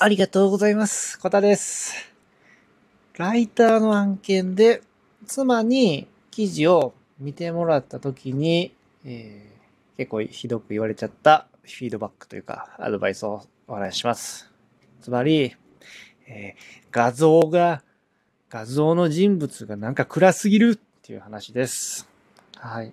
[0.00, 1.18] ありがとうございます。
[1.18, 1.92] 小田です。
[3.16, 4.80] ライターの案件で、
[5.26, 8.72] 妻に記事を見てもらった時に、
[9.04, 9.58] えー
[9.96, 14.48] 結構ひどく言われちゃったフィードバックというか、アドバイスをお話しします。
[15.00, 15.56] つまり、
[16.28, 17.82] えー画像が、
[18.50, 22.08] 画像の人物がなんか暗すぎるっていう話です。
[22.54, 22.92] はい。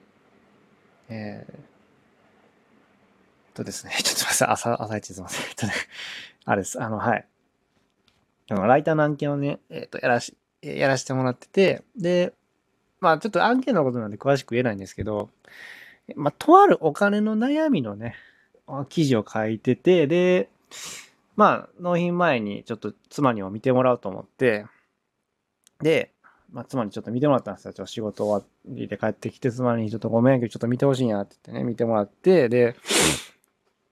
[1.09, 1.53] えー、
[3.55, 5.47] とですね、 ちょっとすいません、朝、朝一すいません。
[5.47, 5.73] えっとね、
[6.45, 6.81] あれです。
[6.81, 7.25] あの、はい。
[8.49, 12.33] あの、ライターの案件をね、えっ、と、やらし、やらせてもらってて、で、
[12.99, 15.29] まあ、ちょっと案件のことなんで詳しく言えないんですけど、
[16.15, 18.15] まあ、とあるお金の悩みのね、
[18.89, 20.49] 記事を書いてて、で、
[21.35, 24.65] まあ、納品前にちょっと妻にも見てもらおうと思って、
[25.81, 26.11] で、
[26.51, 27.73] まあ、妻にちょっと見てもらったんですよ。
[27.73, 32.75] ちょっと仕事終わりで帰ってきて、妻にちょっとごめんけど、ちょっと見てほしいんやって言ってね、見てもらって、で、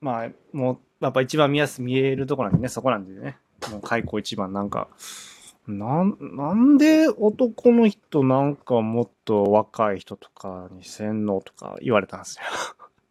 [0.03, 3.37] まあ、もう、やっぱ一番見やす、見えるとこなんでね、そこなんでね、
[3.71, 4.89] もう開口一番なんか、
[5.65, 12.43] なん、なんで男の人なんかもっと若い人とかに洗脳とか言われたんですよ。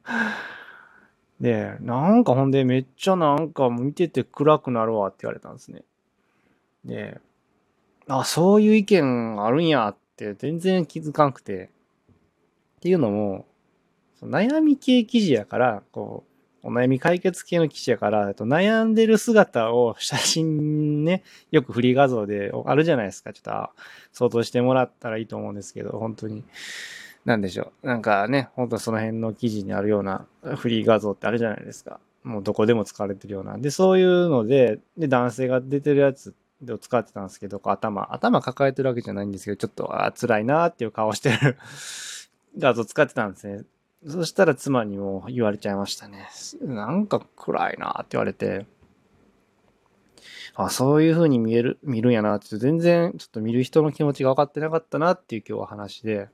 [1.40, 5.82] で、なんかほんでめっちゃなんか見てて暗くなるわって言われたんですね。
[6.84, 7.20] で、
[8.06, 11.70] あ、そういう意見あるんやって全然気づかんくて。
[12.76, 13.46] っていうのも、
[14.18, 16.31] その悩み系記事やから、こう、
[16.62, 23.32] お悩み解決系の記事やから、えっと悩んでる姿を写真ね、よくフリー画像であるじゃないですか。
[23.32, 23.70] ちょっと
[24.12, 26.44] 想像してもらったらいいと思うんですけど、本当に。
[27.24, 27.86] なんでしょう。
[27.86, 32.00] なんかね、本当その辺の記事にあるようなフリー画像ってあるじゃないですか。
[32.24, 33.58] もうどこでも使われてるような。
[33.58, 36.34] で、そういうので、で、男性が出てるやつ
[36.68, 41.58] を使ってたんですけど、頭、頭抱えてるわけじゃないんですけど、ちょっと、あ辛いなーっていう顔してる
[42.58, 43.62] 画像使ってたんですね。
[44.06, 46.28] そしたら妻にも言われちゃいましたね。
[46.60, 48.66] なんか暗いなって言われて、
[50.54, 56.28] あ、そういう風に見える、見るんやなって、全然ちょっと見る人の気持ちが分かってなかったなっていう今日は話で。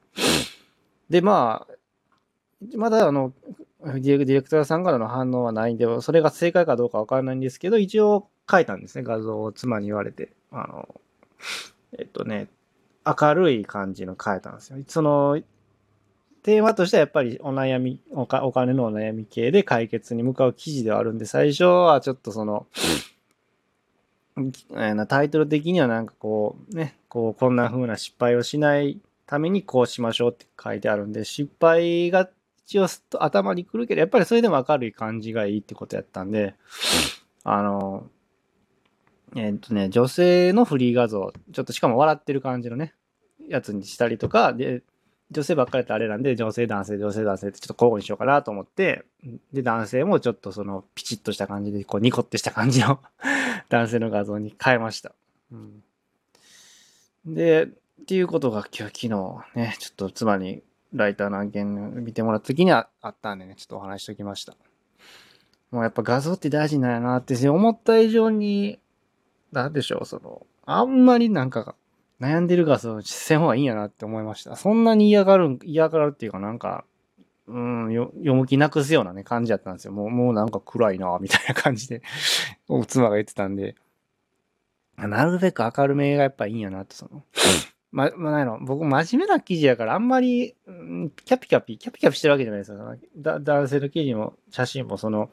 [1.09, 1.75] で、まあ、
[2.77, 3.33] まだあの、
[3.81, 10.33] ディレクターさんからの反応はないんで、それが正解かどうかわからないんですけど、一応書いたんですね、画像を妻に言われて。
[10.51, 11.01] あの、
[11.97, 12.49] えっとね、
[13.07, 14.79] 明るい感じの書いたんですよ。
[14.89, 15.41] その、
[16.49, 22.67] テーマとしてはやっぱりお悩みお、金のお悩み系で解決に向かう記事ではあるんで、最初はちょっとその、
[25.09, 32.31] タイトル的にはなんかこう、ね、こう、こんな風な失敗をしないためにこうしましょうって書いてあるんで、失敗が
[32.65, 36.55] 一応すっと頭に来るけど、やっぱりそれでも明るい感じがいいってことやったんで、
[37.45, 38.07] あの、
[39.37, 42.95] えーっとね、女性のフリー画像、ちょっとしかも笑ってる感じのね、
[43.51, 44.83] やつにしたりとか、で、
[45.31, 49.05] 女性ばっかりってあれなんで、女性男性、女性男性ってちょっと交互にしようかなと思って、
[49.53, 53.01] で、男性もちょっとそのピチッとした感じで、こうニコってした感じの
[53.69, 55.13] 男性の画像に変えました。
[55.53, 55.83] うん、
[57.27, 57.69] で、っ
[58.07, 59.15] ていうことが今日昨
[59.55, 60.63] 日ね、ちょっと妻に
[60.95, 64.57] ライターの案件見てもらった時にはあったんでね、ちょっとお話しときました。
[65.71, 68.79] もうやっぱ画像って大事なんやなって、思った以上に、
[69.53, 71.75] なんでしょう、その、あんまりなんか
[72.21, 74.57] 悩んでる画像せん方がいいんやなって思いました。
[74.57, 76.85] そんなに嫌がる、嫌がるっていうかなんか、
[77.47, 79.93] うん、よ読む気なくすようなね、感じだったんですよ。
[79.93, 82.03] もう、もうなんか暗いな、みたいな感じで、
[82.89, 83.77] 妻が言ってたんで、
[84.97, 87.25] なるべく明るめがやっぱいいんやなって、その、
[87.91, 92.79] ま、ま、なんやろ、僕真面目な記事やからあんまり、うんキャピキャピ、キャピキャピしてるわけじゃないですよ。
[93.17, 95.31] だ男性の記事も写真もその、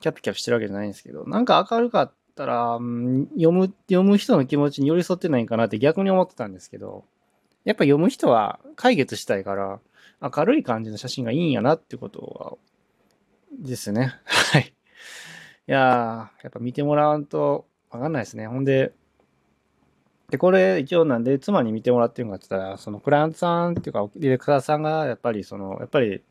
[0.00, 2.14] キャピキャピしてるわけじゃないんですけど、なんか明るかった
[2.46, 7.04] ら、うん読む、読む人の気持ちに寄り添ってないんかなって逆に思ってたんですけど、
[7.64, 9.80] やっぱ読む人は解決したいから、
[10.20, 12.56] 明るい感じの写真がいいんやなってことは、
[13.60, 14.14] ですね。
[14.24, 14.74] はい。
[15.66, 18.46] いや、やっぱ見てもらわんとわかんないですね。
[18.46, 18.92] ほんで、
[20.30, 26.22] で、これ一応なんで妻に見てもらってるのかって言ったら、そのクライアントさんっていうか、ディレクターさんがやっぱりその、やっぱり、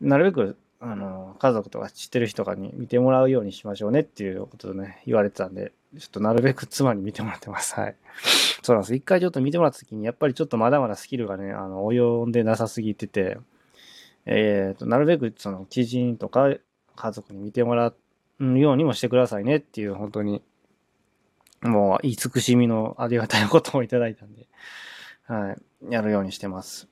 [0.00, 7.74] なるべく、あの、家族とか知ってる人とかに見てもらうようにしましょうねっていうことをね、言われてたんで、ちょっとなるべく妻に見てもらってます。
[7.74, 7.96] はい。
[8.62, 8.94] そうなんです。
[8.94, 13.38] 一回ちょっと見てもらった時に、やっぱりちょっとまだまだスキルがね、あの、及んでなさすぎてて、
[14.26, 16.54] えっ、と、なるべくその知人とか
[16.94, 17.94] 家族に見てもら
[18.38, 20.42] うようにもしてくださいねっていう、本当に、
[21.62, 24.46] もう、言い尽くしみのありがたいことをいただいたんで、
[25.24, 25.56] は
[25.88, 26.86] い、やるようにしてます。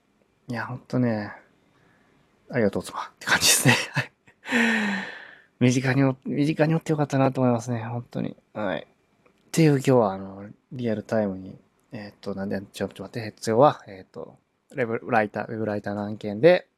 [0.49, 1.33] いや、ほんとね、
[2.51, 3.75] ありがとう、妻って感じですね。
[3.93, 4.08] はい。
[5.61, 8.37] 身近にお、身近におってよかったなと思いますね、本当に。
[8.55, 8.87] はい。
[8.87, 11.59] っていう今日は、あの、リアルタイムに、
[11.93, 14.39] えーっと、なんで、ちょっと待って、必要は、えーっと、
[14.75, 16.69] レブライター、ウェブライターの案件で、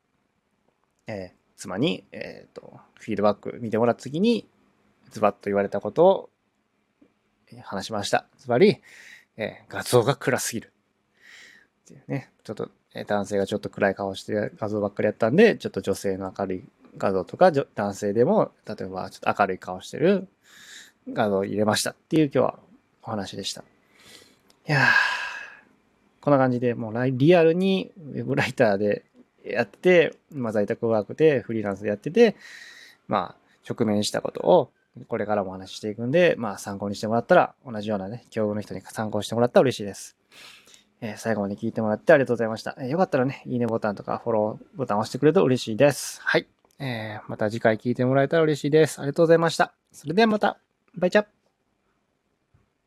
[1.06, 4.48] えー妻に、えっと、フィードバック見てもらった時に、
[5.10, 6.30] ズバッと言われたことを、
[7.64, 8.24] 話しました。
[8.38, 8.80] つまり、
[9.36, 10.72] えー画像が暗すぎる。
[11.82, 16.64] っていうね、ちょっと、えー男性がちょっと暗い顔して画像ばっかりやったんで、ちょっと女性の明るい
[16.96, 20.28] 画像とか、男性でも、例えばちょっと明るい顔してる
[21.12, 22.58] 画像を入れましたっていう今日は
[23.02, 23.62] お話でした。
[23.62, 23.64] い
[24.72, 24.86] や、
[26.20, 29.04] こんな感じでもうリアルにウェブライターで
[29.44, 32.36] やって、まあ在宅ワークでフリーランスでやってて、
[33.08, 33.36] まあ
[33.68, 34.70] 直面したことを
[35.08, 40.16] これからもお話ししていくんで、まあ参考にしてもらったら、同じようなね、境遇の人に参考してもらったら嬉しいです。
[41.00, 42.76] えー最後まで聞いてもらってありがとうございました。
[42.78, 46.20] えーよかったらね、いいねボタンとかフォローボタンを押してくれると嬉しいです。
[46.22, 46.46] はい。
[46.80, 48.98] えーまた次回聞いてもらえたら嬉しいです。
[49.00, 49.74] ありがとうございました。
[49.92, 50.58] それではまた。
[50.96, 51.24] バイチャ